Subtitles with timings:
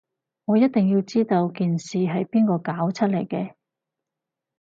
[0.45, 3.53] 我一定要知道件事係邊個搞出嚟嘅